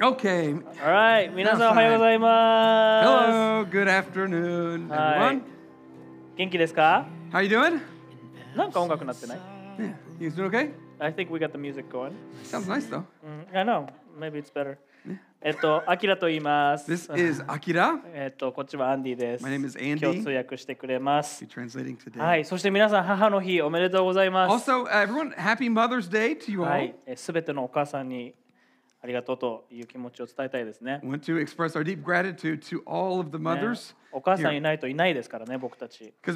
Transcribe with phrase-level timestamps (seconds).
[0.00, 0.54] Okay.
[0.82, 3.66] Alright 皆さんおはようございます Hello.
[3.66, 5.42] Good afternoon, はい everyone.
[6.38, 7.82] 元気ですか How you doing?
[8.56, 9.38] なんか音楽なってない
[9.78, 9.94] Yeah.
[10.18, 10.70] You doing okay?
[10.98, 12.12] I think we got the music going、
[12.44, 13.04] Sounds nice though.
[13.22, 13.88] うん、I know
[14.18, 14.78] maybe it's better
[15.42, 18.00] えっとアキラと言います This is Akira.
[18.14, 19.98] えっとこっちはアンディです My name is Andy.
[20.02, 22.18] 今日通訳してくれます、Be translating today.
[22.18, 26.86] はいそして皆さん母の日おめでとうございます Also, uh, everyone, happy Mother's Day to you は all.
[26.86, 28.32] いすべてのお母さんに
[29.02, 31.00] ありがとうという気持ちを伝えたいですね。
[31.02, 33.94] Want to express our deep gratitude to all of the mothers?
[33.94, 36.12] ね、お母さんいないといないですからね、僕たち。
[36.22, 36.34] If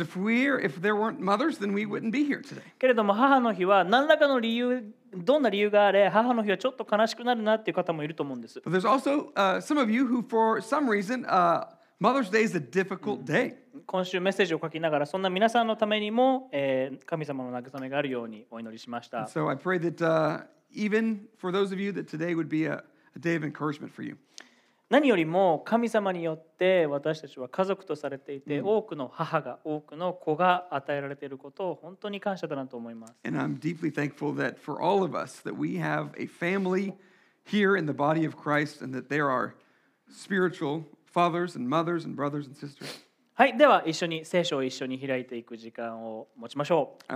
[0.62, 2.62] if there mothers, then we be here today.
[2.78, 4.82] けれども、母の日は何らかの理由、
[5.14, 8.62] どんな理由があれ、母の日はちょっと悲しくなるなっていう方もいると思うんです。
[12.00, 13.54] Mother's Day is a difficult day.
[13.86, 19.24] 今週メッセージを書きながら、そんな皆さんのためにも、えー、神様の慰めがあるようにお祈りしました。
[19.26, 20.44] So I pray that, uh...
[20.73, 22.83] even for those of you that today would be a,
[23.15, 24.17] a day of encouragement for you.
[24.89, 36.95] 何よりも神様によって私たちは家族とされていて、多くの母が多くの子が与えられていることを本当に感謝だなと思います And I'm deeply thankful that for all of us that we have a family
[37.45, 39.53] here in the body of Christ and that there are
[40.11, 43.03] spiritual fathers and mothers and brothers and sisters.
[43.36, 47.12] はい、では一緒に聖書を一緒に開いていく時間を持ちましょう。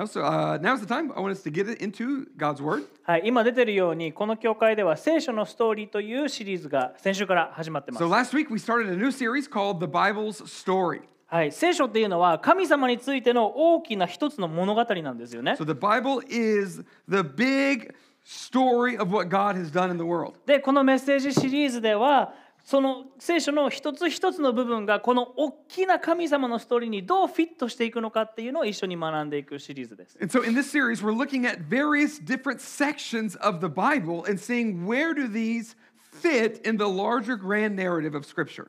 [3.04, 8.02] はい、今出てるように、この教会では聖書のストーリーというシリーズが先週から始まってます。
[11.28, 15.54] はい、聖書っていうのは神様についての大きな一つの物語なんですよね。
[20.46, 30.18] で、このメッセージシリーズでは、その聖書の一つ一つの部分がこの大きな神様のストーリーにどうフィットしていくのかっていうのを一緒に学んでいくシリーズです。
[30.20, 34.86] And so in this series, we're looking at various different sections of the Bible and seeing
[34.86, 35.76] where do these
[36.12, 38.68] fit in the larger grand narrative of Scripture.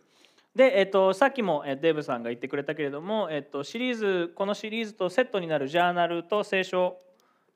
[0.55, 6.97] で、えっと、さっきもえデーブさんが言ってくれたけれども、えっと、シリーズこのシリーズとセットになるジャーナルと聖書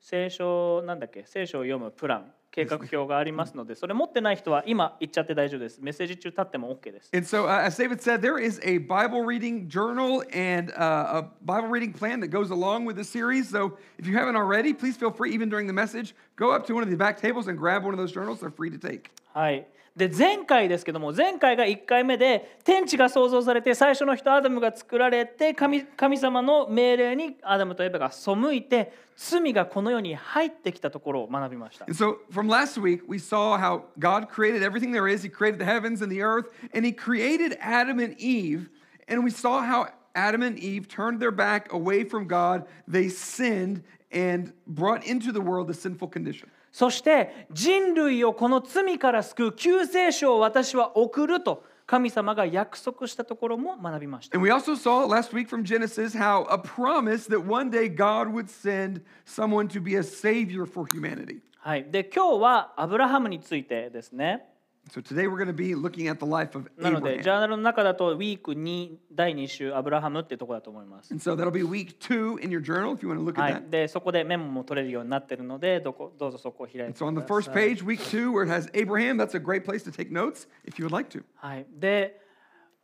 [0.00, 7.09] 聖書なんだっけ聖書を読むプラン計画表がありますのでそれ持ってない人は今言っちゃって大丈夫ですメッセージ中立っても OK です。
[7.13, 11.29] And so, uh, as David said, there is a Bible reading journal and uh, a
[11.43, 13.49] Bible reading plan that goes along with the series.
[13.49, 16.73] So, if you haven't already, please feel free, even during the message, go up to
[16.73, 18.39] one of the back tables and grab one of those journals.
[18.39, 19.11] They're free to take.
[19.33, 35.22] はい、 で前回ですけども前回が1回目で天地が創造されて最初の人アダムが作られて神神様の命令にアダムとエバが背いて罪がこの世に入ってきたところを学びました And so, from last week, we saw how God created everything there is.
[35.22, 38.68] He created the heavens and the earth, and He created Adam and Eve.
[39.06, 42.66] And we saw how Adam and Eve turned their back away from God.
[42.88, 46.50] They sinned and brought into the world the sinful condition.
[46.74, 54.36] そして人類をこの罪から救う救世主を私は送ると神様が約束したところも学びました。
[54.36, 58.48] And we also saw last week from Genesis how a promise that one day God would
[58.48, 61.42] send someone to be a savior for humanity.
[61.60, 64.44] はい、で今日はアブラハムについてですね。
[64.90, 71.10] So today we're going to be looking at the life of なので、ジ.ャーナルの中だとウィーク2第2週アブラハムっていうところだと思います。
[71.12, 73.60] And so that'll be week two in your journal if you want to look は at
[73.60, 73.70] い、that.
[73.70, 77.74] でそこでメモも取れるようになってるのでどこどうぞそこを開いてく so on the だ first さい。
[77.74, 80.86] page, week two, where it has Abraham, that's a great place to take notes if you
[80.86, 81.24] would like to.
[81.36, 82.20] はい、で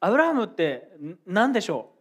[0.00, 2.00] アブラハムってん何でしょう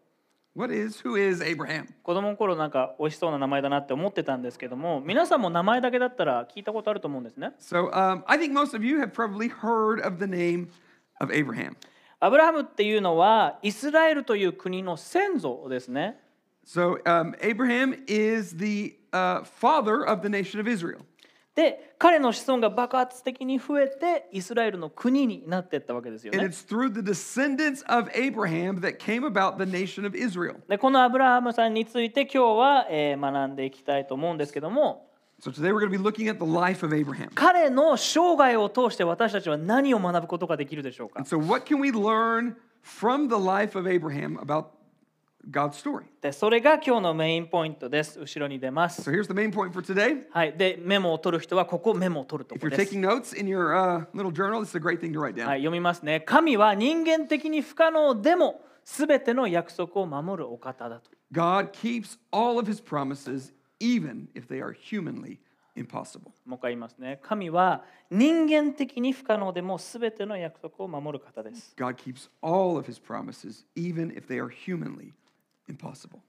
[0.56, 1.88] What is, who is Abraham?
[2.04, 7.54] 子供の頃なんか美味しそうな名前だなって思ってたんですけども皆さんも名前だけだったら聞いたことあると思うんですね。
[7.60, 10.70] So um, I think most of you have probably heard of the name
[11.20, 11.76] of Abraham.
[12.20, 16.20] アブラハムっていうのはイスラエルという国の先祖ですね。
[16.66, 21.06] So um, Abraham is the uh, father of the nation of Israel.
[21.59, 26.50] で彼の子孫が爆発的に増えてイスラエルの国になっていったわけですよ And ね。
[26.50, 30.56] it's through the descendants of Abraham that came about the nation of Israel.
[30.69, 35.06] でこのアブラハムさんについて今日は、えー学んでいきたいと思うんですけども
[35.42, 37.30] So today we're going to be looking at the life of Abraham.
[37.36, 44.79] 彼の生涯を通して私たちは何を学ぶことができるでしょうか And so, what can we learn from the life of Abraham about
[45.50, 46.03] God's story?
[46.21, 48.19] でそれが今日のメインポイントです。
[48.19, 49.01] 後ろに出ます。
[49.01, 50.24] So, here's the main point for today.
[50.31, 52.95] はい、でメモを取る人はここメモを取ると If こ you're ろです。
[52.95, 55.47] taking notes in your uh, little journal, is a great thing to write down.
[55.47, 56.19] はい、読みますね。
[56.21, 61.09] 神は人間的に不可能でも全ての約束を守るお方だと。
[61.31, 65.38] God keeps all of his promises, even if they are humanly
[65.75, 66.31] impossible.
[66.45, 67.19] もう一回言いますね。
[67.21, 71.74] 神は人間的に不可能でも全ての約束を守る方です。
[71.77, 75.13] God keeps all of his promises, even if they are humanly impossible.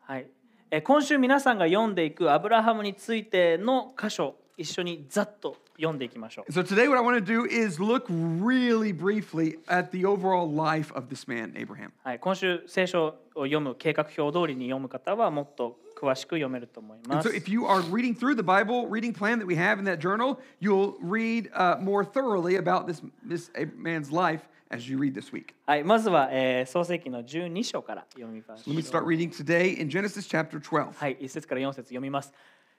[0.01, 0.27] はい。
[0.71, 6.53] え今週皆さんが読んでいくアブラハムについての箇所一緒にざっと読んでいきましょう。
[6.53, 11.09] So today, what I want to do is look really briefly at the overall life of
[11.09, 11.91] this man, Abraham.
[12.05, 17.35] はい、今週聖書を読む計画表通りに読む方はもっと詳しく読めると思い And ます so,。
[17.35, 20.95] if you are reading through the Bible reading plan that we have in that journal, you'll
[21.01, 25.55] read uh, more thoroughly about this, this man's life as you read this week.
[25.67, 29.07] はい、まずは、えー創世記の12章から読みまし Let me ょ start う。
[29.09, 30.93] reading today in Genesis chapter 12.
[30.93, 32.33] はい、1節から4節読みます。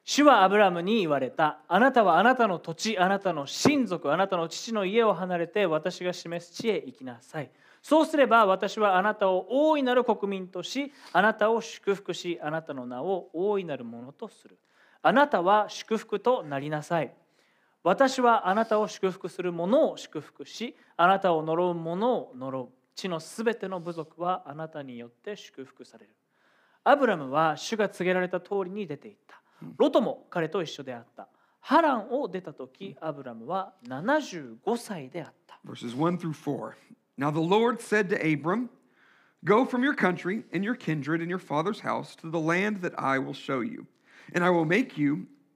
[0.04, 1.60] 主はアブラムに言われた。
[1.68, 7.52] あなたはあなたの土地、あなたの親族、あなたの父の家を離れて私が示す地へ行きなさい。
[7.84, 14.58] そうすれば私はあなたを大いなる国民とし、あなたを祝福し、あなたの名を大いなるものとする。
[15.04, 17.14] あなたは祝福となりなさい。
[17.84, 22.70] 私はあなたを祝福する者を祝福し、あなたを呪う者を呪う。
[22.94, 26.16] 地のすべての部族はあなたによって祝福される。
[26.84, 29.42] アブラムは主が告げられた通りに出て行った。
[29.78, 31.28] ロトも彼と一緒であった。
[31.60, 35.60] ハランを出た時、アブラムは75歳であった。
[35.66, 36.74] verses 1 through 4.
[37.18, 38.70] Now the Lord said to Abram,
[39.44, 42.94] Go from your country and your kindred and your father's house to the land that
[42.98, 43.88] I will show you.
[44.34, 45.28] And I will make you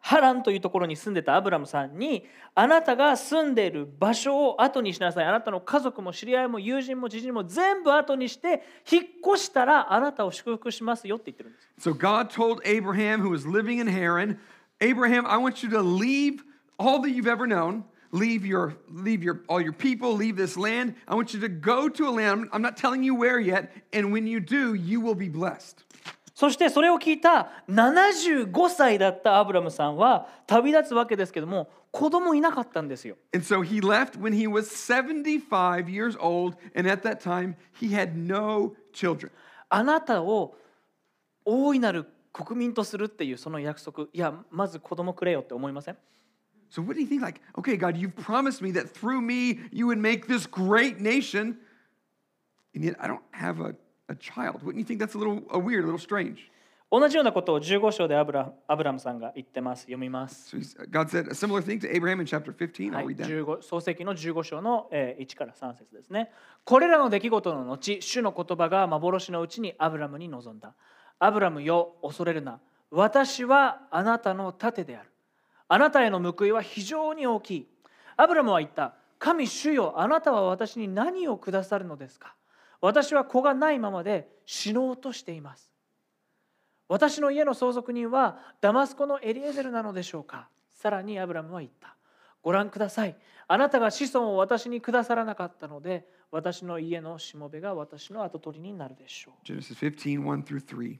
[0.00, 2.24] ハランというところに住んでたアブラムさんに
[2.54, 9.04] あなたが住んでいる場所を後にしなさいあなたの家族も知り合いも友人も知人も全部後にして引っ
[9.34, 14.38] 越したらあなたを祝福しますよって言ってるんです So God told Abraham, who was living in Haran,
[14.80, 16.42] Abraham, I want you to leave
[16.78, 17.84] all that you've ever known.
[18.12, 20.96] Leave your, leave your, all your people, leave this land.
[21.06, 22.48] I want you to go to a land.
[22.52, 23.72] I'm not telling you where yet.
[23.92, 25.84] And when you do, you will be blessed.
[26.40, 36.56] そしてそれを聞いた75歳だったアブラムさんは旅立つわけですけども子供いなかったんですよ And so he left when he was 75 years old.
[36.74, 39.30] And at that time, he had no children.
[39.68, 40.56] あなたを
[41.44, 45.98] 大いなる国民とするっていうその約束いやまず子供くれよって思いません
[46.70, 47.20] So what do you think?
[47.20, 51.58] Like, okay, God, you've promised me that through me you would make this great nation,
[52.74, 53.74] and yet I don't have a,
[54.10, 54.62] a child.
[54.62, 56.50] Wouldn't you think that's a little a weird, a little strange?
[56.92, 59.82] 同じようなことを15章でアブラアブラムさんが言ってます。
[59.82, 62.90] 読みます、So God said a similar thing to Abraham in chapter 15.
[62.90, 63.26] はい、read that.
[63.26, 66.32] 15創世記の15章のえー1から3節ですね。
[66.64, 70.74] これらの出来事の後主の言葉が幻のうちにアブラムに臨んだ。
[71.20, 72.58] アブラムよ恐れるな。
[72.90, 75.10] 私はあなたの盾である。
[75.68, 77.68] あなたへの報いは非常に大きい。
[78.16, 78.94] アブラムは言った。
[79.20, 82.34] 神主よあなたは私に何をくださるのですか？
[82.80, 85.70] 私は子がないままで死のうとしています
[86.88, 91.96] 私の家の相続人はダマスコのエリエゼルなのでしょうかさらにアブラムは言った
[92.42, 93.16] ご覧ください
[93.48, 100.98] あなたが子孫を私にくださらなかったので私の家のしもべが私の跡取りになるでしょう Genesis 15, 1 through 3.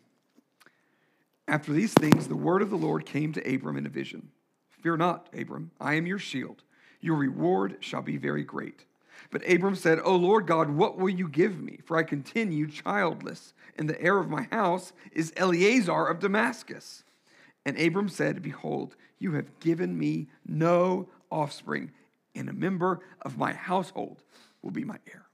[1.48, 4.28] After these things, the word of the Lord came to Abram in a vision.
[4.82, 6.62] Fear not, Abram, I am your shield.
[7.00, 8.86] Your reward shall be very great.
[9.31, 11.79] But Abram said, O Lord God, what will you give me?
[11.85, 17.03] For I continue childless, and the heir of my house is Eleazar of Damascus.
[17.65, 21.91] And Abram said, Behold, you have given me no offspring,
[22.35, 24.21] and a member of my household
[24.61, 25.25] will be my heir.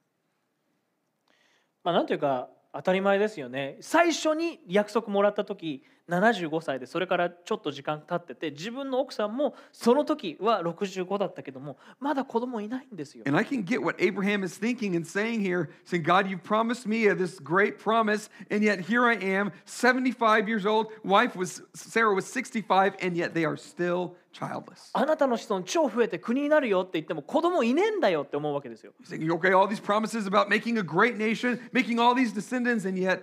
[1.84, 16.29] まあなんというか当たり前ですよね最初に約束もらった時 75歳でそれからちょっと時間経ってて自分の奥さんもその時は65だったけどもまだ子供いないんですよ And I can get what Abraham is thinking and saying here, saying, God,
[16.29, 20.87] you've promised me this great promise, and yet here I am, 75 years old.
[21.05, 24.91] Wife was Sarah was 65, and yet they are still childless.
[24.93, 32.33] あなたの子孫超増えて国になるよって言っても子供いねえんだよって思うわけですよ He's saying, okay, all these promises about making a great nation, making all these
[32.33, 33.23] descendants, and yet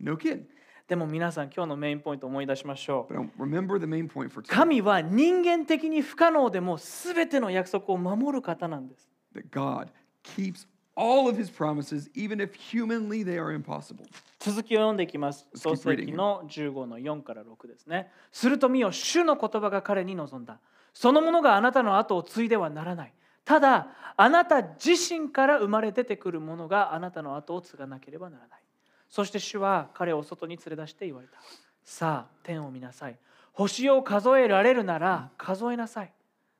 [0.00, 0.46] no kid.
[0.88, 3.14] でも皆さん今日のメインポイントを思い出しましょう。
[4.48, 9.06] 神は人間的に不可能でも全ての約束を守る方なんです。
[9.34, 9.88] That God
[10.24, 10.66] keeps
[10.96, 14.06] all of his promises, even if humanly they are impossible.
[14.38, 15.46] 続きを読んでいきます。
[15.54, 18.10] 創世記の15の4から6ですね。
[18.32, 20.58] すると見よ主の言葉が彼に望んだ。
[20.94, 23.12] そのものがあなたの後を継いではならない。
[23.44, 28.62] ただあなた自身から生まれ出てくるものがあなたの後を継がなければならない
[29.08, 31.38] そして主は彼を外に連れ出して言われた
[31.84, 33.18] さあ天を見なさい
[33.52, 36.12] 星を数えられるなら数えなさい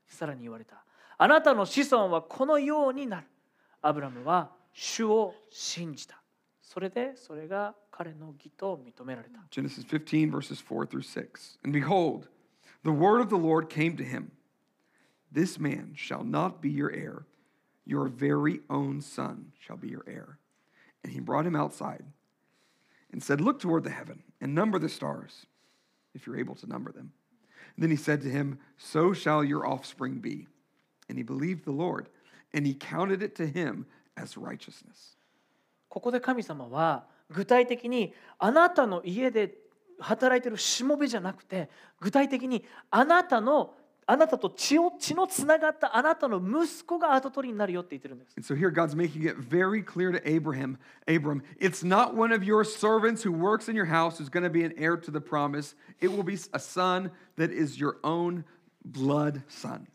[0.08, 0.82] さらに言われた
[1.18, 3.26] あなたの子孫はこのようになる
[3.82, 6.20] アブラムは主を信じた
[6.62, 11.58] それでそれが彼の義と認められた Genesis 15, verses 4 through 6.
[11.64, 12.28] And behold,
[12.84, 14.30] the word of the Lord came to him
[15.30, 17.26] This man shall not be your heir,
[17.84, 20.38] your very own son shall be your heir.
[21.02, 22.04] And he brought him outside
[23.11, 25.45] and said, Look toward the heaven and number the stars,
[26.13, 27.13] if you're able to number them.
[27.75, 30.47] And then he said to him, So shall your offspring be.
[31.09, 32.09] And he believed the Lord,
[32.53, 33.85] and he counted it to him
[34.17, 35.17] as righteousness.
[35.89, 39.53] ここで神様は具体的にあなたの家で
[39.99, 43.75] 働いているしもべじゃなくて具体的にあなたの
[44.10, 48.34] あなたと血を血のつながったあなたの息子が後取りになるよって言ってるんです。
[48.38, 52.64] And so here God's making it very clear to Abraham, Abram, it's not one of your
[52.64, 55.74] servants who works in your house who's going to be an heir to the promise.
[56.00, 58.44] It will be a son that is your own
[58.82, 59.86] blood son.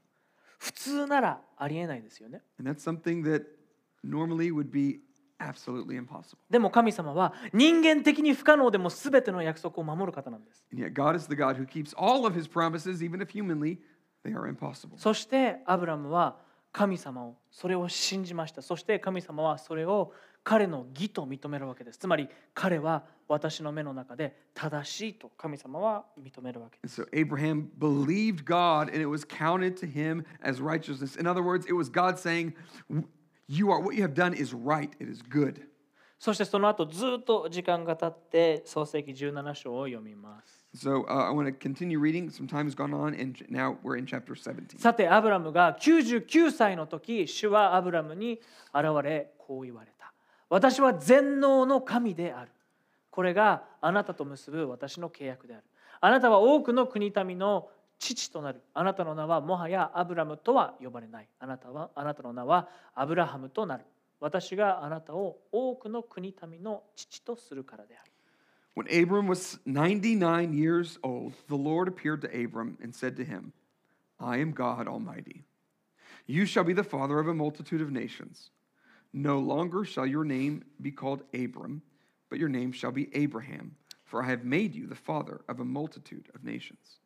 [0.59, 2.43] 普通ならありえないですよね。
[2.59, 3.45] And that's something that
[4.05, 4.99] normally would be
[5.39, 6.37] absolutely impossible.
[6.51, 10.63] でも神様は人間的に不可能でも全ての約束を守る方なんです。
[10.71, 13.79] And yet God is the God who keeps all of his promises, even if humanly.
[14.97, 16.37] そしてアブラムは
[16.71, 18.61] 神様をそれを信じました。
[18.61, 20.11] そして神様はそれを
[20.43, 21.99] 彼の義と認めるわけです。
[21.99, 27.01] つまり彼は私の目の中で正しいと神様は認めるわけです。
[27.01, 31.19] So Abraham believed God and it was counted to him as righteousness.
[31.19, 32.53] In other words, it was God saying,
[33.47, 35.61] You are what you have done is right, it is good.
[36.17, 40.62] そしてその後ずっと時間が経って創世記17章を読みます。
[40.75, 42.31] So uh, I want to continue reading.
[42.31, 44.79] Some time has gone on, and now we're in chapter 17.
[44.79, 48.39] さてアブラムが99歳の時主はアブラムに
[48.73, 50.13] 現れこう言われた。
[50.49, 52.51] 私は全能の神である。
[53.11, 55.63] これがあなたと結ぶ私の契約である。
[56.01, 58.61] あなたは多くの国民の父となる。
[58.73, 61.27] あなたの名はもはやアブラムとは呼ばれない。
[61.39, 63.85] あなたはあなたの名はアブラハムとなる。
[64.19, 68.12] 私があなたを多くの国民の父とするからである。
[68.74, 73.52] When Abram was 99 years old, the Lord appeared to Abram and said to him,
[74.20, 75.44] I am God Almighty.
[76.26, 78.50] You shall be the father of a multitude of nations.
[79.12, 81.82] No longer shall your name be called Abram,
[82.30, 85.64] but your name shall be Abraham, for I have made you the father of a
[85.64, 87.00] multitude of nations.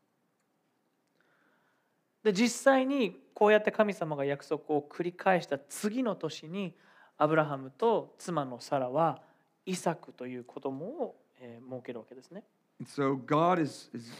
[2.22, 6.76] で実際にこうやって神様が約束を繰り返した次の年に
[7.18, 9.20] アブラハムと妻のサラは
[9.66, 12.44] イサクという子供をえー 設けるわけですね。
[12.80, 14.10] And so God is, is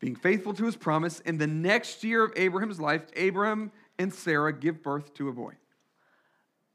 [0.00, 1.20] being faithful to his promise.
[1.24, 5.54] In the next year of Abraham's life, Abraham and Sarah give birth to a boy.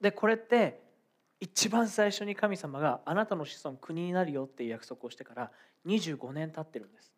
[0.02, 0.82] でこれって
[1.40, 5.52] 一番最初に神様があなたの子孫国になるよっていう約束をしてから
[5.86, 7.12] 25年経ってるんです。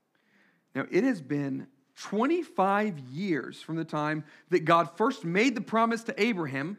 [0.73, 6.03] Now, it has been 25 years from the time that God first made the promise
[6.05, 6.77] to Abraham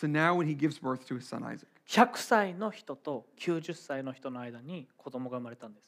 [0.00, 1.68] to now when he gives birth to his son Isaac.
[1.87, 5.87] 100歳の人と90歳の人の間に子供が生まれたんです。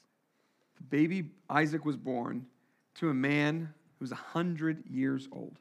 [0.90, 2.44] Baby Isaac was born
[2.96, 5.54] to a man who was 100 years old.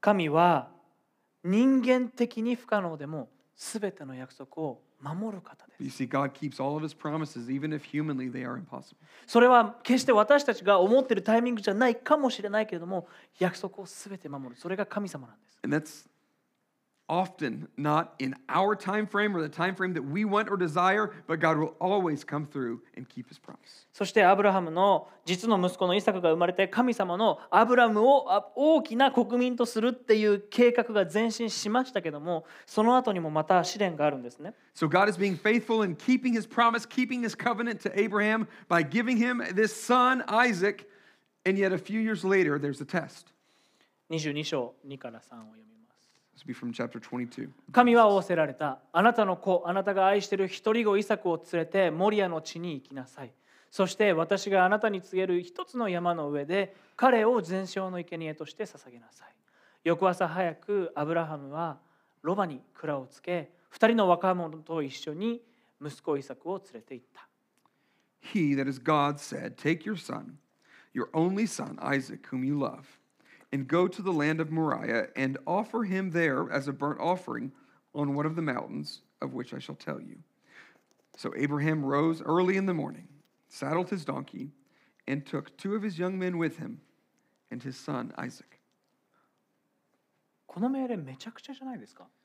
[0.00, 0.68] 神は
[1.44, 6.06] 人間的に不可能でも全ての約束を守る方です You。
[6.06, 8.96] see, God keeps all of his promises, even if humanly they are impossible.
[9.26, 13.06] それは決して私たちが思っているタイミングじゃないかもしれないけれども
[13.38, 15.58] 約束を全て守るそれが神様なんです。
[15.62, 16.15] And that's
[17.11, 21.11] often not in our time frame or the time frame that we want or desire,
[21.27, 23.85] but God will always come through and keep his promise.
[23.91, 34.53] そしてアブラハムの実の息子のイサクが生まれて神様のアブラムをあ大きな国民とするっていう計画が前進しましたけどもその後にもまた試練があるんですね。
[34.73, 38.87] So God is being faithful in keeping his promise, keeping his covenant to Abraham by
[38.87, 40.87] giving him this son, Isaac.
[41.45, 43.33] And yet a few years later, there's a test.
[44.09, 45.74] 22章2から3を読みます。
[47.72, 48.78] 神は仰せられた。
[48.92, 53.32] あなたの子、あなたが愛している一人子イサクを連れてモリアの地に行きなさい。
[53.70, 59.28] そして私があなたに告げる一つの山の上で彼を全焼の生贄として捧げなさい。
[59.84, 61.78] 翌朝早くアブラハムは
[62.22, 65.42] ロバに蔵をつけ、二人の若者と一緒に
[65.80, 67.28] 息子イサクを連れて行った。
[68.34, 70.38] He, that is God, said, Take your son,
[70.92, 72.98] your only son, Isaac, whom you love,
[73.51, 77.51] and go to the land of Moriah and offer him there as a burnt offering
[77.93, 80.17] on one of the mountains of which I shall tell you.
[81.17, 83.07] So Abraham rose early in the morning,
[83.49, 84.51] saddled his donkey,
[85.07, 86.79] and took two of his young men with him
[87.49, 88.57] and his son Isaac.
[90.47, 92.24] この命令めちゃくちゃじゃないですか Now, Now,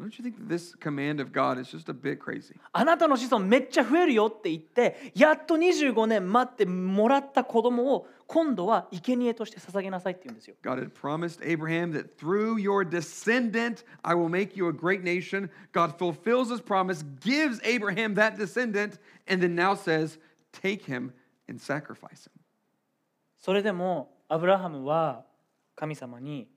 [0.00, 2.56] don't you think this command of God is just a bit crazy?
[2.72, 15.02] あなたの子孫めっちゃ増えるよって言ってやっと25年待ってもらった子供を今度は生贄として捧げなさいって言うんですよ God had promised Abraham that through your descendant I will make you a great
[15.02, 15.50] nation.
[15.72, 18.98] God fulfills his promise, gives Abraham that descendant,
[19.28, 20.18] and then now says,
[20.52, 21.12] Take him
[21.48, 22.32] and sacrifice him.
[23.38, 25.24] それでもアブラハムは
[25.76, 26.48] 神様に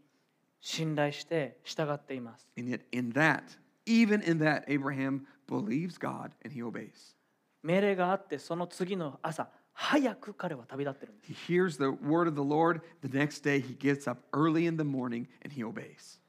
[0.62, 3.44] 信頼して従っています And yet, in that,
[3.86, 7.16] even in that, Abraham believes God and he obeys.
[7.64, 12.82] 命令があってその次の朝早く彼は旅立ってるんです He hears the word of the Lord.
[13.02, 16.20] The next day, he gets up early in the morning and he obeys.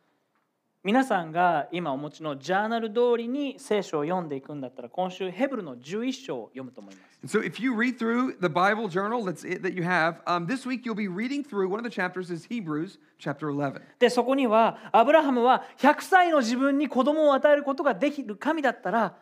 [0.82, 10.46] 皆さんが今お持ちのジャーナル通りに聖書を読んでいくんだったら今週ヘブルの11章を読むと思います so, if you read through the Bible journal that's it, that you have, um,
[10.46, 13.82] this week you'll be reading through one of the chapters is Hebrews chapter 11.
[13.98, 19.16] でそこにはアブラハムは100歳の自分に子供を与えることができる神だったら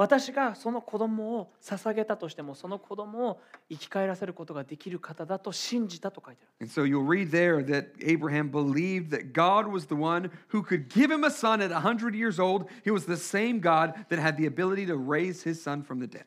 [0.00, 10.62] 私がその子供を捧げたとしてもその子供を生き返らせることができる方だと信じたと書いてある And so you'll read there that Abraham believed that God was the one who
[10.62, 12.64] could give him a son at 100 years old.
[12.82, 16.06] He was the same God that had the ability to raise his son from the
[16.06, 16.24] dead.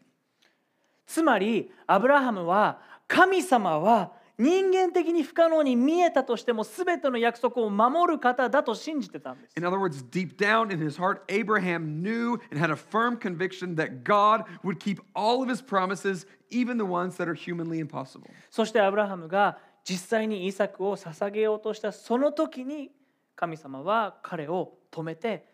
[1.07, 13.17] つまりアブラハムは神様は人間的に不可能に見えたとしても全ての約束を守る方だと信じてたんです In other words, deep down in his heart, Abraham knew and had a firm
[13.17, 17.79] conviction that God would keep all of his promises, even the ones that are humanly
[17.79, 18.29] impossible.
[18.49, 22.89] そしてアブラハムが実際にイサクを捧げようとしたその時に
[23.35, 25.45] 神様は彼を止めて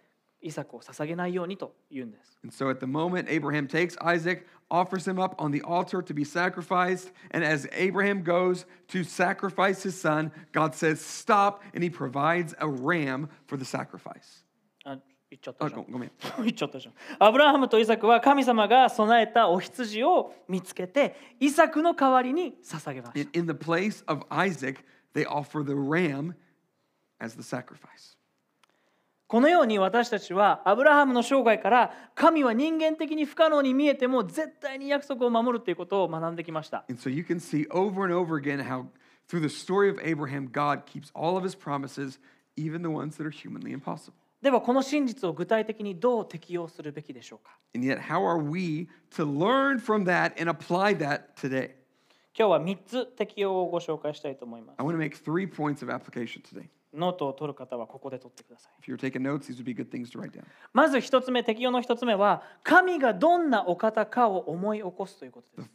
[0.42, 2.40] イサクを捧げないようにと言うんです。
[2.44, 6.25] And so at the moment, Abraham takes Isaac, offers him up on the altar to be
[6.25, 7.13] sacrificed.
[7.31, 12.69] And as Abraham goes to sacrifice his son, God says, Stop, and he provides a
[12.69, 14.45] ram for the sacrifice.
[14.85, 14.99] あ
[15.31, 15.85] 言っちゃったあじゃん。
[15.85, 16.13] ごごめん。
[16.39, 16.95] 言っちゃったじゃん。
[17.19, 23.21] アブラハムとイサクは神様が備えたお羊を見つけてイサクの代わりに捧げました。
[23.21, 24.85] In, in the place of Isaac,
[25.15, 26.35] they offer the ram
[27.21, 28.17] as the sacrifice.
[29.30, 36.84] このように私たちはアブラハムの生涯から神は人間的に不可能に見えても絶対に約束を守るということを学んできました。
[36.90, 38.88] And so you can see over and over again how,
[39.30, 42.18] through the story of Abraham, God keeps all of his promises,
[42.58, 44.14] even the ones that are humanly impossible.
[44.42, 51.76] ではこの真実を具体的にどう適用するべきでしょうか And yet, how are we to learn from that and apply that today?
[52.36, 54.86] 今日は3つ適用をご紹介したいと思います I。
[54.88, 56.68] want to make three points of application today.
[56.94, 58.74] ノートを取る方はここで取ってください。
[60.74, 65.70] まず一つ目、適用の一つ目は、神がどんなお方かを思い起こすということです。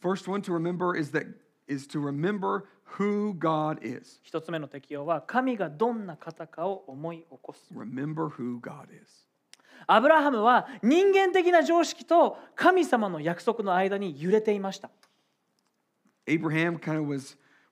[4.22, 7.72] 一つ目の適用は、神がどんな方かを思い起こす。
[9.86, 14.90] アブラハムは人間的な常識と神様の約束の間に揺れていました。
[16.26, 16.78] Abraham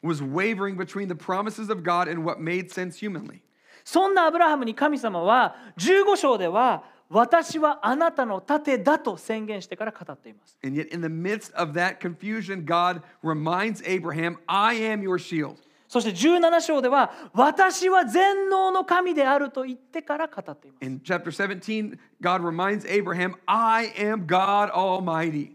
[0.03, 3.41] was wavering between the promises of God and what made sense humanly.
[3.85, 10.59] そんなアブラハムに神様は15章では私はあなたの盾だと宣言してから語っています。
[10.65, 15.57] And yet in the midst of that confusion, God reminds Abraham, "I am your shield."
[15.89, 20.87] そして17章では私は全能の神であると言ってから語っています。
[20.87, 25.53] In chapter 17, God reminds Abraham, "I am God Almighty."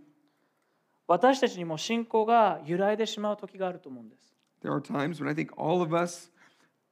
[1.07, 4.36] 私たちにも信仰が揺らいでしまう時があると思うんです。
[4.62, 6.30] There are times when I think all of us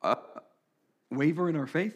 [0.02, 0.16] uh,
[1.10, 1.94] waver in our faith.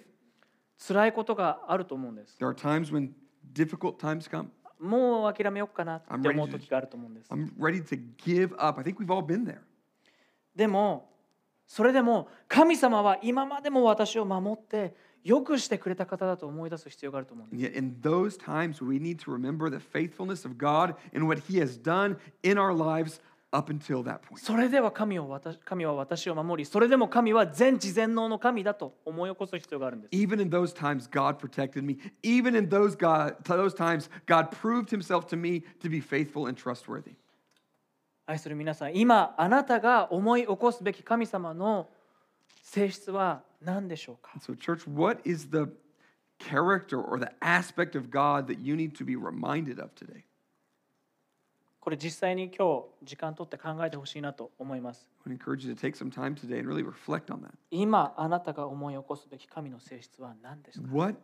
[0.77, 2.37] 辛いことがあると思うんです。
[2.39, 3.11] There are times when
[3.53, 4.49] difficult times come.
[4.81, 7.33] もう諦めようかなって思う時があると思うんです。
[7.33, 8.79] I'm ready to give up.
[8.79, 9.59] I think we've all been there.
[10.55, 11.11] でも
[11.67, 17.67] それでも神様は今までも私を守ってよくしてくれた方だと思い出す必要があると思うんです。
[17.67, 21.41] And yet, in those times, we need to remember the faithfulness of God and what
[21.49, 23.21] He has done in our lives
[23.55, 24.39] up until that point.
[24.39, 30.11] それでは神を私神は私を守り、それでも神は全知全能の神だと思い起こす必要があるんです。
[30.13, 31.99] Even in those times, God protected me.
[32.23, 36.61] Even in those, God, those times, God proved Himself to me to be faithful and
[36.61, 37.15] trustworthy.
[38.27, 41.89] 愛する皆さん、今あなたが思い起こすべき神様の
[42.63, 45.69] 性質は何でしょうか So, church, what is the
[46.39, 50.25] character or the aspect of God that you need to be reminded of today?
[51.90, 55.10] これ実際に今日時間取って考えてほしいなと思います。
[55.26, 57.50] I want to encourage you to take some time today and really reflect on that.
[57.72, 61.16] 今あなたが思い起こすべき神の性質は何ですか What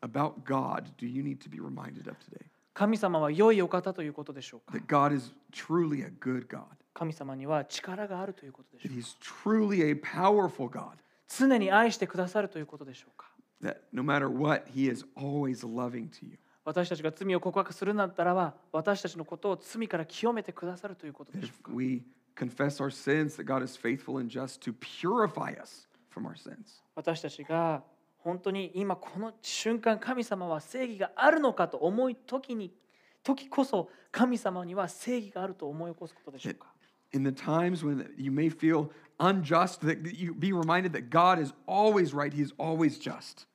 [0.00, 2.46] about God do you need to be reminded of today?
[2.72, 6.62] 神様は良いお方ということでしょうか That God is truly a good God,
[6.94, 10.92] 神様には力があるということでしょ that うか He's truly a powerful God,
[11.28, 13.26] 常に愛してくださるということでしょうか
[13.62, 16.38] that no matter what, He is always loving to you.
[16.64, 22.02] 私たちが罪を告白するなったらば私たちのことを罪から清めてくださるということでしょ if we
[22.36, 26.82] confess our sins, that God is faithful and just to purify us from our sins.
[26.94, 27.82] 私たちが
[28.18, 32.72] 本当に今この瞬間神様は正義があるのかと思い時に
[33.24, 36.68] 時こそ神様には正義があると思い起こすことでしょうか
[37.14, 41.52] In the times when you may feel unjust, that you be reminded that God is
[41.66, 43.46] always right, He is always just.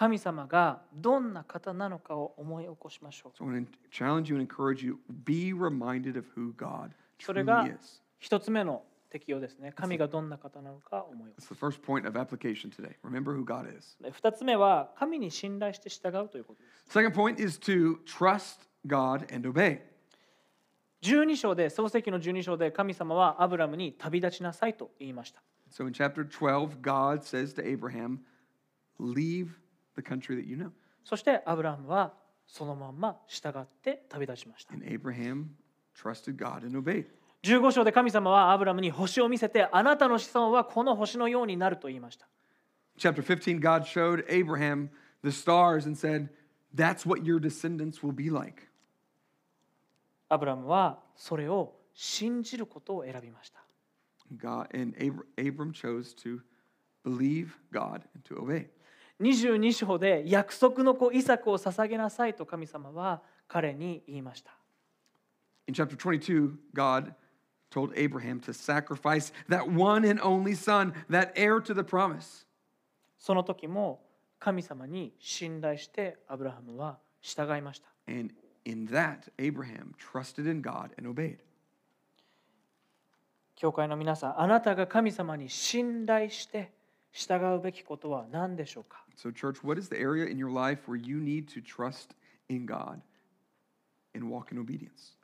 [0.00, 6.92] 神様がどんな方なのかを思い起こしましょう So I want to challenge you and encourage you be reminded of who God
[7.18, 8.00] それが truly is.
[8.18, 12.94] 一つ目の適用ですね神がどんな方なのか思い起こ That's the first point of application today.
[13.04, 13.88] Remember who God is.
[13.98, 19.80] すで二つ目は神に信頼して従うということです Second point is to trust God and obey.
[21.02, 28.20] 12章で創世記の12章で神様はアブラムに旅立ちなさいと言いました So in chapter 12, God says to Abraham,
[28.98, 29.59] Leave
[29.96, 30.70] the country that you know.
[31.04, 32.12] そしてアブラムは
[32.46, 35.46] そのまんま従って旅立ちました And Abraham
[35.96, 37.06] trusted God and obeyed.
[37.42, 42.26] 15章で神様はアブラムに星を見せてあなたの子孫はこの星のようになると言いました
[42.98, 44.90] Chapter 15, God showed Abraham
[45.22, 46.28] the stars and said,
[46.74, 48.68] That's what your descendants will be like.
[50.28, 53.62] アブラムはそれを信じることを選びました
[54.36, 56.40] God and Abr- Abram chose to
[57.04, 58.68] believe God and to obey.
[59.20, 64.52] 22章で約束の子イサクを捧げなさいと神様は彼に言いました
[65.66, 67.14] In chapter 22, God
[67.70, 72.46] told Abraham to sacrifice that one and only son, that heir to the promise.
[73.18, 74.00] その時も
[74.40, 81.38] 神様に信頼してアブラハムは従いました And in that, Abraham trusted in God and obeyed.
[83.54, 86.72] 教会の皆さんあなたが神様に信頼して
[87.12, 92.14] 従うべきことは何でしょうか So, church, what is the area in your life where you need to trust
[92.48, 93.00] in God
[94.14, 95.16] and walk in obedience?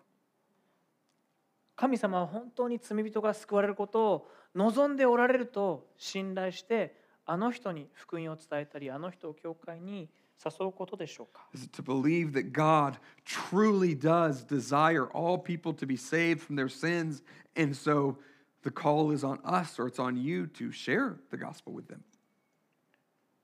[1.76, 6.96] 神様は本当に罪人が救われることを望んでおられると信頼して
[7.26, 10.08] あの人に福音を伝えたりあの人を教会に
[10.42, 16.56] 誘うことでしょうか Is it to believe that God truly does desire all people to be saved from
[16.56, 17.22] their sins?
[17.56, 18.16] And so
[18.62, 22.00] the call is on us or it's on you to share the gospel with them.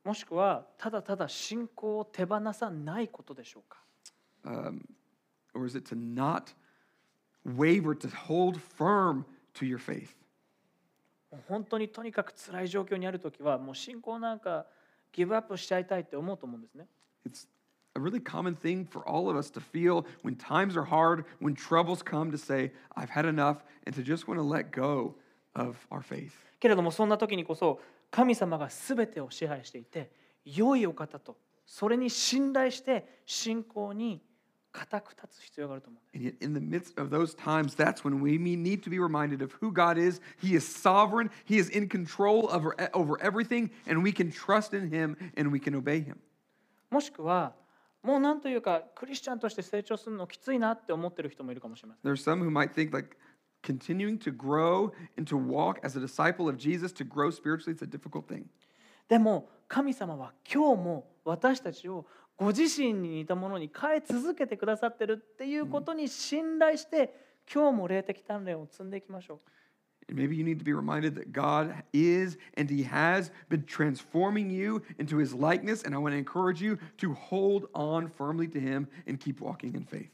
[0.05, 3.79] もしくはただただ信仰を手放さないことでしょうか、
[4.45, 4.81] um,
[11.49, 14.67] 本当にとにかく辛い状況にあるとはもう信仰なんか
[15.13, 16.87] ギブアップしちゃいたいって思うと思うんですね。
[17.96, 22.04] a really common thing for all of us to feel when times are hard, when troubles
[22.04, 25.16] come, to say, I've had enough, and to just want to let go
[25.56, 26.34] of our faith.
[26.60, 30.10] けれどもそんな時にこそ神様が全てを支配していて
[30.46, 34.22] 良いお方とそれに信頼して信仰に
[34.72, 39.44] 固く立つ必要があると思うんです And yet, in the midst of those times, that's when we need to be reminded
[39.44, 40.22] of who God is.
[40.42, 44.90] He is sovereign, He is in control over, over everything, and we can trust in
[44.90, 46.18] Him and we can obey Him.
[46.90, 47.54] もしくは
[48.03, 53.17] もうなんというかクリスチャンとして成長するのきついなって思ってる人もいるかもしれません There's some who might think like
[53.63, 57.83] continuing to grow and to walk as a disciple of Jesus, to grow spiritually, it's
[57.83, 58.45] a difficult thing.
[59.09, 67.15] でも神様は今日も私たちをご自身に似たものに変え続けてくださってるっていうことに信頼して
[67.53, 69.39] 今日も霊的鍛錬を積んでいきましょう
[70.12, 74.50] And maybe you need to be reminded that God is and He has been transforming
[74.50, 75.84] you into His likeness.
[75.84, 79.76] And I want to encourage you to hold on firmly to Him and keep walking
[79.76, 80.10] in faith.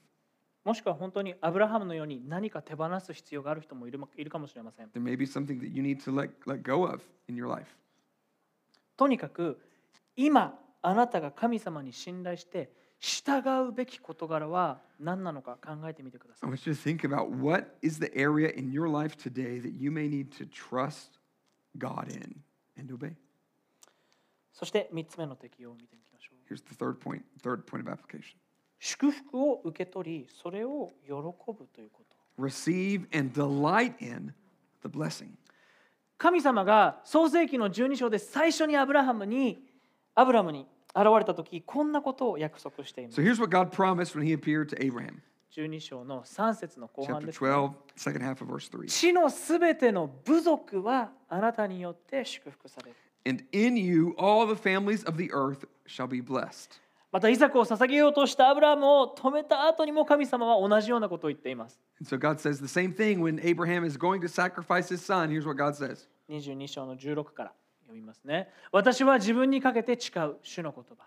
[0.65, 7.49] もしくは本当にアブラハムのように何か手放す必要がある人もいるいるかもしれません There may be something that you need to let, let go of in your
[7.49, 7.65] life.
[8.95, 9.59] とにかく
[10.15, 19.16] 今あなたが神様に信頼して 従うべき事柄は何なのか考えてみてくださ I い want you to think about what is the area in your life
[19.16, 21.18] today that you may need to trust
[21.78, 22.36] God in
[22.78, 23.12] and obey.
[24.52, 28.34] そして3つ目の適用を見ていきましょう Here's the third point, third point of application.
[28.80, 34.32] 祝福を受け取りそれを喜ぶということ Receive and delight in
[34.82, 35.28] the blessing.
[36.16, 39.58] 神様が創世記の12章で最初にアブラハムに
[40.16, 45.20] アブラムに現れた時こんなことを約束しています So here's what God promised when He appeared to Abraham.
[45.56, 48.86] 12章の3節の後半 Chapter です、ね、12, second half of verse 3.
[48.86, 52.96] 地のすべての部族はあなたによって祝福される
[53.26, 56.80] And in you all the families of the earth shall be blessed.
[57.10, 65.00] またイザクを捧げようとしたアブラハムを止めた後にも神様は同じようなことを言っています And so God says the same thing when Abraham is going to sacrifice his
[65.02, 65.30] son.
[65.30, 67.52] Here's what God says 22章の16から
[67.88, 68.48] 読みますね。
[68.70, 71.04] 私は自分にかけて誓う主の言葉。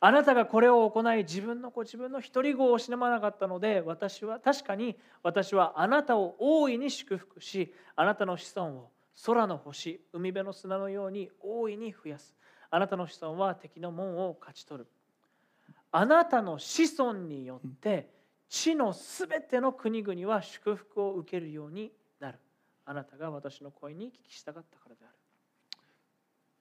[0.00, 8.90] あなたがこれを行い自分の子自分の一人子を失わなかったので私は確かに私はあなたを大いに祝福しあなたの子孫を
[9.24, 12.34] 空の星海辺の砂のように大いに増やす
[12.70, 14.88] あなたの子孫は敵の門を勝ち取る
[15.90, 18.10] あなたの子孫によって
[18.50, 22.38] 地のすべての国々は祝福を受けるようになる
[22.84, 25.13] あなたが私の声に聞き従ったからである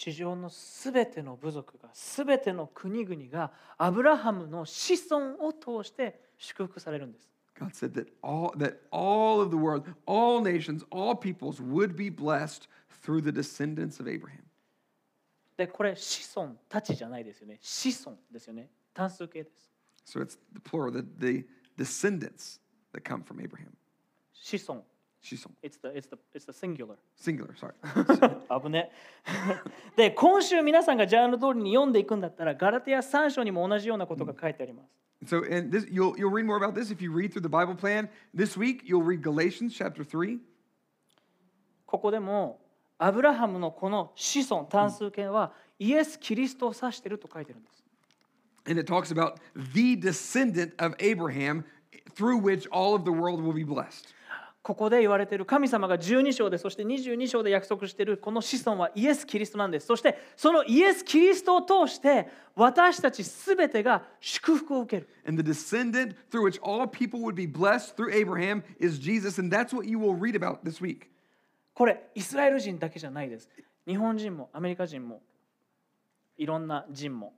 [0.00, 7.28] 地上のすべての部族がすべての国々がアブラハムの子孫を通して祝福されるんです。
[7.54, 12.66] God said that all that all of the world, all nations, all peoples would be blessed
[13.04, 14.40] through the descendants of Abraham.
[15.58, 17.58] でこれ子孫たちじゃないですよね。
[17.60, 18.70] 子孫ですよね。
[18.94, 19.70] 単数形です。
[20.06, 22.58] So it's the plural, the, the descendants
[22.94, 23.68] that come from Abraham.
[24.32, 24.82] 子孫。
[25.22, 25.50] Shison.
[25.62, 26.96] It's the, it's the, it's the singular.
[27.16, 27.74] Singular, sorry.
[28.62, 28.90] 危ね。
[29.96, 34.88] で、今週皆さんがジャンル通りに読んでいくんだったら、ガラテヤ3章にも同じようなことが書いてあります。
[35.26, 38.08] so and this you'll you'll read more about this if you read through the Bible plan.
[38.34, 40.38] This week you'll read Galatians chapter 3.
[41.84, 42.60] ここでも、
[42.98, 47.82] アブラハムのこの子孫、単数形は、イエス・キリストを指していると書いてるんです。
[48.66, 49.36] And it talks about
[49.72, 51.64] the descendant of Abraham
[52.14, 54.14] through which all of the world will be blessed.
[54.62, 69.40] ここで言われている神様が12章でそして22章で約束しているこの子孫はイエス・キリストなんですそしてそのイエス・キリストを通して私たちすべてが祝福を受ける And the descendant through which all people would be blessed through Abraham is Jesus.
[69.40, 71.08] And that's what you will read about this week.
[71.72, 73.48] これイスラエル人だけじゃないです
[73.86, 75.22] 日本人もアメリカ人も
[76.36, 77.32] いろんな人も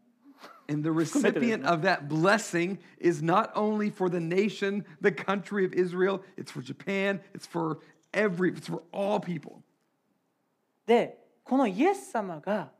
[0.69, 5.73] And the recipient of that blessing is not only for the nation, the country of
[5.73, 7.79] Israel, it's for Japan, it's for
[8.13, 9.63] every, it's for all people.
[10.85, 12.71] でこのイエス様が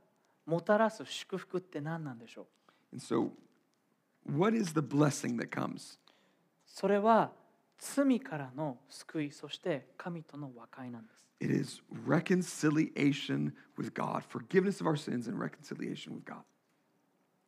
[0.46, 2.46] もたらす祝福って何なんでしょう
[2.94, 3.32] And so,
[4.26, 5.98] what is the blessing that comes?
[6.66, 7.32] それは
[7.78, 16.42] 罪からの救いそして神との和解なんです It is reconciliation with God, forgiveness of our sins, and reconciliation with God.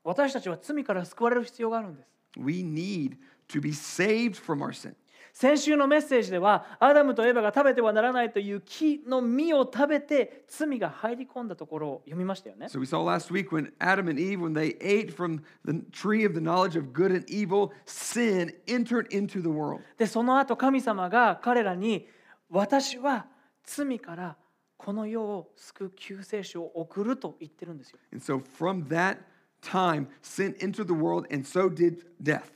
[0.05, 3.17] 私たちは罪から救われる必要があるんです We need
[3.49, 4.95] to be saved from our sin.
[5.33, 15.83] 先週のメッセージではアダムとエバが食べてはならないという木の実を食べて罪が入り込んだところを読みましたよね So we saw last week when Adam and Eve, when they ate from the
[15.90, 19.81] tree of the knowledge of good and evil, sin entered into the world.
[19.99, 22.07] でその後神様が彼らに
[22.49, 23.27] 私は
[23.64, 24.37] 罪から
[24.77, 29.19] この世を救う救世主を送ると言ってるんですよ And so from that
[29.63, 32.52] time, sin entered the world, and so did death.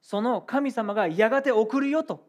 [0.00, 2.24] その神様がやがて送るよと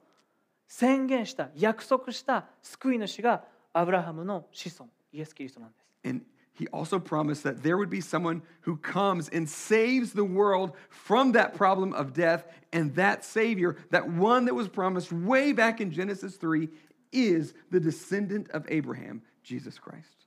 [0.67, 6.25] 宣言した約束した救い主がアブラハムの子孫イエス・キリストなんです And
[6.57, 11.33] he also promised that there would be someone who comes and saves the world from
[11.33, 12.45] that problem of death.
[12.73, 16.67] And that Savior, that one that was promised way back in Genesis 3,
[17.11, 20.17] is the descendant of Abraham, Jesus Christ.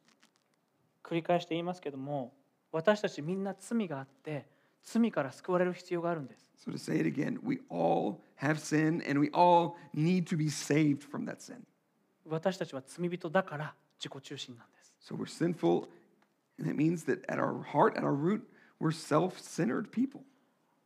[1.02, 2.32] 繰り返して言いますけども
[2.75, 4.45] 私たちみんな罪があって
[4.83, 10.49] 罪から救われる必要があるんです So to say it again, we all have sin and we all need to be
[10.49, 11.63] saved from that sin.
[12.25, 15.87] 私たちは罪人だから自己中心なんです So we're sinful,
[16.59, 18.41] and it means that at our heart, at our root,
[18.81, 20.21] we're self centered people.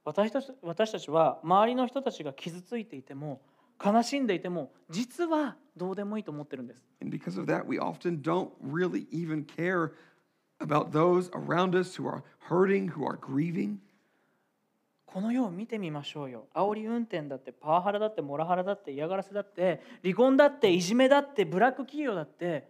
[0.06, 3.42] 私たち私たちは周りの人たちが傷ついていても
[3.84, 9.94] 悲しんでいても実はどうでもいいと思ってるんです And because of that, we often don't really even care
[10.60, 13.80] about those around us who are hurting, who are grieving?
[15.06, 22.68] この世を見てみましょうよ煽り運転だってパワハラだってモラハラだって嫌がらせだって離婚だっていじめだってブラック企業だって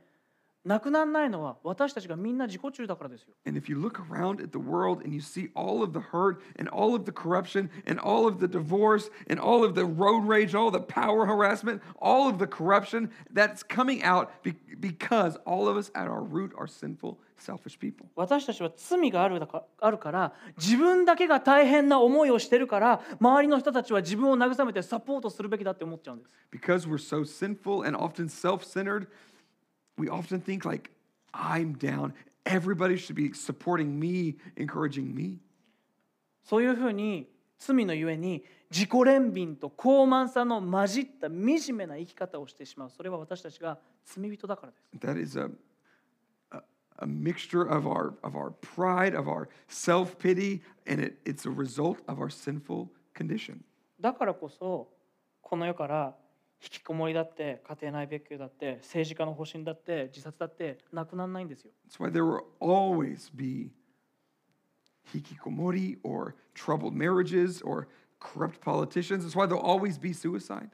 [0.65, 5.99] なくならないのは私たちがみんな自己中だからですよ And if you look around at the world and you see all of the
[6.11, 9.83] hurt and all of the corruption and all of the divorce and all of the
[9.85, 15.37] road rage, all the power harassment, all of the corruption that's coming out be- because
[15.45, 18.05] all of us at our root are sinful, selfish people.
[18.15, 29.07] 私たちは罪があるだかあるから自分だけが大変な思いをしてるから周りの人たちは自分を慰めてサポートするべきだって思っちゃうんです Because we're so sinful and often self centered,
[29.99, 30.89] we often think like,
[31.33, 32.13] I'm down.
[32.49, 35.39] everybody should be supporting me, encouraging me.
[36.43, 45.51] そういうふうに罪のゆえに自己憐憫と高慢さの混じった惨めな生き方をしてしまうそれは私たちが罪人だからです That is a,
[46.51, 46.61] a,
[46.99, 51.51] a mixture of our, of our pride, of our self pity, and it, it's a
[51.51, 53.61] result of our sinful condition.
[53.99, 54.87] だからこそ
[55.41, 56.15] この世から
[56.61, 63.71] 引きこもりだって家庭内別居だって政治家の保身だって自殺だってなくならないんですよ That's why there will always be
[65.13, 67.87] hikikomori or troubled marriages or
[68.19, 69.23] corrupt politicians.
[69.23, 70.69] That's why there'll always be suicide.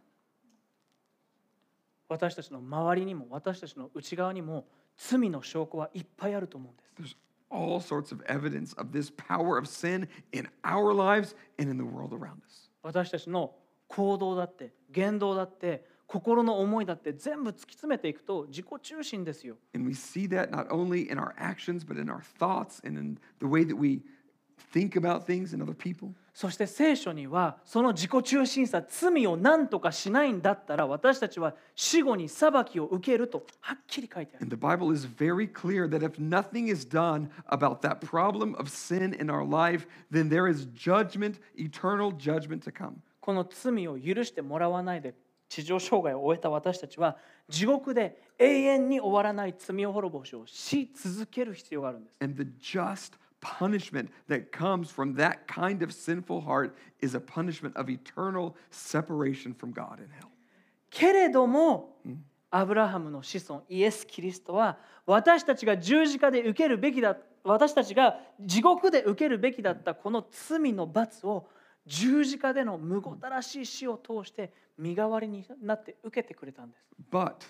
[2.07, 7.15] 私たちの周りにも私たちの内側にも罪の証拠はいっぱいあると思うんです There's
[7.49, 11.83] all sorts of evidence of this power of sin in our lives and in the
[11.83, 12.69] world around us.
[12.83, 13.55] 私たちの
[13.87, 23.17] 行動だって言動だって心の思いだって全部突き詰めていくと自己中心ですよ And we see that not only in our actions, but in our thoughts and in
[23.39, 24.01] the way that we
[24.71, 26.09] think about things and other people.
[26.33, 38.53] そして聖書にはその自己中心さ罪を何とかしないんだったら私たちは死後に裁きを受けるとはっきり書いてある And the Bible is very clear that if nothing is done about that problem
[38.59, 43.01] of sin in our life, then there is judgment, eternal judgment to come.
[43.25, 45.15] この罪を許してもらわないで
[45.49, 47.17] 地上生涯を終えた私たちは
[47.49, 57.75] 地獄で永遠に終わらない罪を滅ぼしをし続ける必要があるんです And the just punishment that comes from that kind of sinful heart is a punishment
[57.75, 60.29] of eternal separation from God in hell.
[60.91, 61.97] けれども
[62.51, 71.47] アブラハムの子孫イエス・キリストは私たちが十字架で受けるべきだ私たちが地獄で受けるべきだったこの罪の罰を
[71.85, 77.45] 十字架でのむごたらしい死を通して身代わりになって受けてくれたんです But,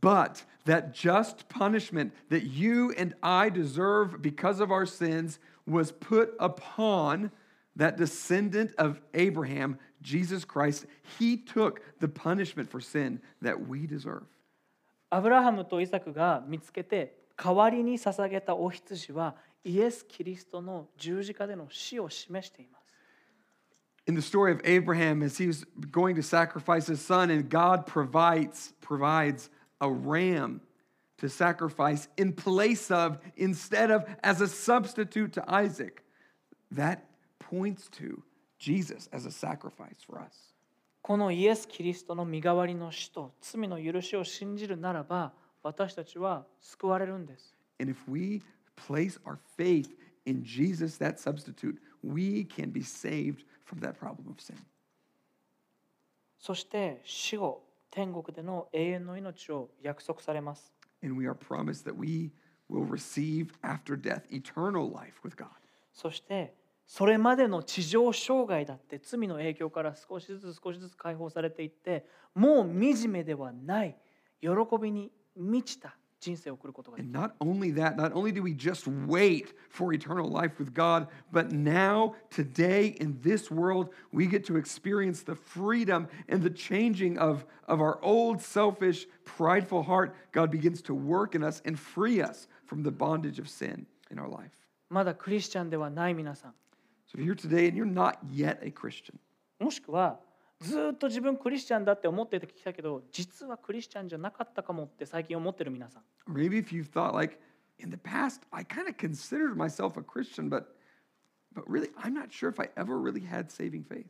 [0.00, 6.34] but that just punishment that you and I deserve because of our sins was put
[6.38, 7.30] upon
[7.76, 10.86] that descendant of Abraham, Jesus Christ.
[11.18, 14.24] He took the punishment for sin that we deserve.
[15.10, 22.87] アブラハムとイサクが見つけて代わりに捧げたお羊はイエス・キリストの十字架での死を示しています。
[24.07, 27.85] In the story of Abraham, as he was going to sacrifice his son, and God
[27.85, 29.49] provides, provides
[29.81, 30.61] a ram
[31.17, 36.05] to sacrifice in place of, instead of, as a substitute to Isaac,
[36.71, 37.05] that
[37.39, 38.23] points to
[38.59, 40.53] Jesus as a sacrifice for us.
[41.01, 45.31] このイエス・キリストの身代わりの死と罪の許しを信じるならば
[45.63, 47.55] 私たちは救われるんです。
[47.79, 48.41] And if we
[48.76, 54.40] place our faith in Jesus, that substitute, we can be saved from that problem of
[54.40, 54.56] sin.
[56.38, 60.72] そして死後天国での永遠の命を約束されます。
[65.92, 66.54] そして、
[66.86, 73.96] それまでの地上障害だって罪の影響から少しずつ少しずつ解放されていって、もう惨めではない、
[74.40, 74.48] 喜
[74.80, 80.73] びに満ちた 人生を送ることができる And not only that, not only do we just wait for eternal life with
[80.73, 86.49] God, but now, today, in this world, we get to experience the freedom and the
[86.49, 90.15] changing of, of our old, selfish, prideful heart.
[90.31, 94.17] God begins to work in us and free us from the bondage of sin in
[94.17, 94.51] our life.
[94.89, 96.53] まだクリスチャンではない皆さん
[97.05, 99.15] So if you're here today and you're not yet a Christian,
[99.59, 100.19] もしくは
[100.62, 107.38] ずーっと自分クリスチャンだって思っててきたけど実はクリスチャンじゃなかったかもって最近思ってる皆さん maybe if you've thought like,
[107.78, 110.76] in the past, I kind of considered myself a Christian, but
[111.54, 114.06] but really, I'm not sure if I ever really had saving faith.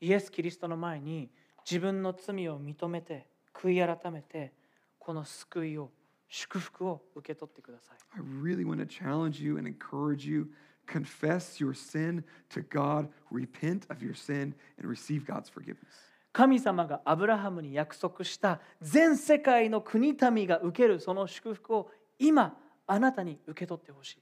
[0.00, 1.30] イエス・キリストの前に
[1.64, 4.52] 自分の罪を認めて悔い改めて
[4.98, 5.90] この救いを
[6.28, 10.48] 祝福を受け取ってください I really want to challenge you and encourage you.
[10.87, 16.07] Confess your sin to God, repent of your sin, and receive God's forgiveness.
[16.33, 21.89] 神様がアブラハムに約束した全世界の国民が受けるその祝福を
[22.19, 24.21] 今あなたに受け取ってほしい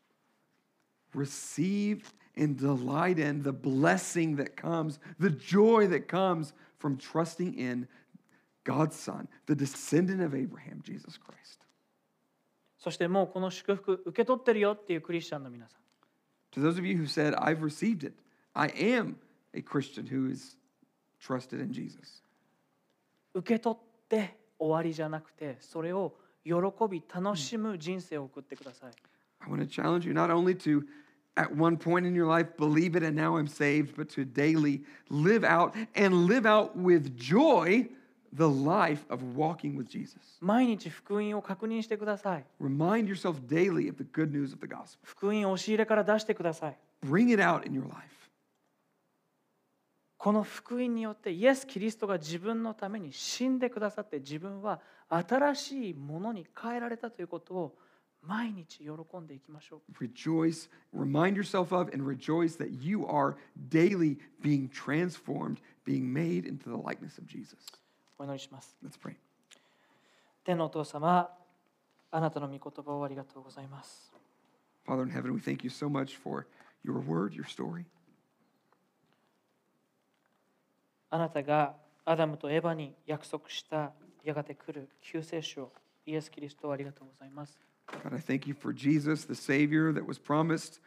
[1.13, 2.03] Receive
[2.37, 7.87] and delight in the blessing that comes, the joy that comes from trusting in
[8.63, 11.65] God's Son, the descendant of Abraham, Jesus Christ.
[12.77, 15.78] そしてもうこの祝福受け取ってるよっていうクリスチャンの皆さん
[16.51, 18.13] To those of you who said, I've received it,
[18.55, 19.17] I am
[19.53, 20.55] a Christian who is
[21.19, 22.21] trusted in Jesus.
[23.33, 26.13] 受け取って終わりじゃなくてそれを
[26.45, 26.53] 喜
[26.89, 28.91] び楽しむ人生を送ってください
[29.41, 30.85] I want to challenge you not only to,
[31.35, 34.83] at one point in your life, believe it and now I'm saved, but to daily
[35.09, 37.87] live out and live out with joy
[38.34, 40.18] the life of walking with Jesus.
[40.40, 44.98] 毎日福音を確認してください Remind yourself daily of the good news of the gospel.
[45.02, 48.20] 福音を押し入れから出してください Bring it out in your life.
[50.18, 57.74] この福音によってイエス・キリストが自分のために死んでくださって自分は新しいものに変えられたということを
[58.22, 63.36] 毎日喜んでいきましょう Rejoice, remind yourself of, and rejoice that you are
[63.70, 65.56] daily being transformed,
[65.86, 67.56] being made into the likeness of Jesus.
[68.20, 69.14] お祈りします Let's pray.
[70.44, 71.30] 天のお父様
[72.10, 74.12] あなたの御言葉をありがとうございます
[74.86, 76.46] Father in heaven, we thank you so much for
[76.84, 77.84] your word, your story.
[81.08, 83.92] あなたがアダムとエバに約束した
[84.22, 85.68] やがて来る救世主
[86.04, 90.78] イエス・キリストをありがとうございます God, I thank you for Jesus, the Savior that was promised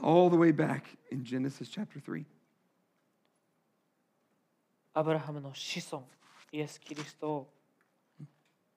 [0.00, 2.24] all the way back in Genesis chapter 3.
[4.94, 6.06] アブラハムの子孫
[6.52, 7.52] イエス・キリストを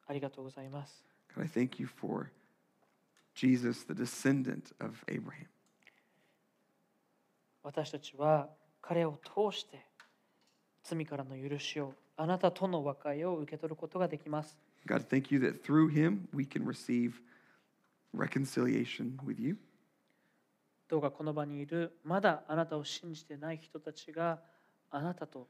[0.08, 1.04] ありがとうございます
[1.36, 2.32] God, I thank you for
[3.36, 5.48] Jesus, the descendant of Abraham.
[7.64, 8.50] 私たちは
[8.82, 9.86] 彼を通して
[10.84, 14.58] 罪からの許しをあなたとの和解を受け取ることができます
[14.88, 17.14] God, thank you that through him we can receive
[18.16, 19.58] reconciliation with you.
[20.88, 24.40] どうかこの場にいるまだあなたを信じてない人たちが
[24.90, 25.48] あなたと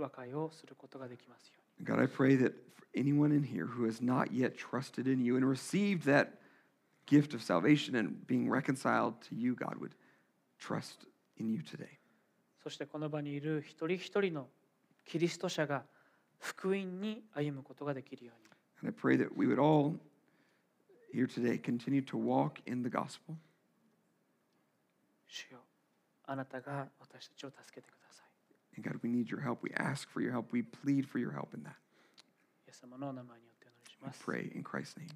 [0.00, 5.24] 和解をすることができますように God, I pray that for anyone in here who has not yet trusted in
[5.24, 6.38] you and received that
[7.06, 9.92] gift of salvation and being reconciled to you, God, would
[10.58, 11.06] trust
[11.38, 11.98] in you today.
[12.62, 14.48] そしてこの場にいる一人一人の
[15.04, 15.84] キリスト者が
[16.38, 18.46] 福音に歩むことができるように
[18.82, 19.94] And I pray that we would all
[21.14, 23.36] here today continue to walk in the gospel.
[25.28, 25.58] 主よ
[26.24, 27.95] あなたが私たちを助けてください
[28.76, 29.62] And God, we need your help.
[29.62, 30.52] We ask for your help.
[30.52, 31.76] We plead for your help in that.
[32.66, 35.08] イエス様のお名前によってお祈りし We ます pray in Christ's name.